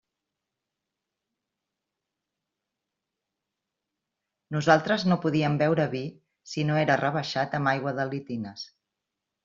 Nosaltres 4.57 5.09
no 5.11 5.21
podíem 5.27 5.61
beure 5.63 5.89
vi 5.95 6.03
si 6.55 6.69
no 6.71 6.83
era 6.89 6.99
rebaixat 7.07 7.59
amb 7.61 7.75
aigua 7.75 7.99
de 8.01 8.13
litines. 8.15 8.71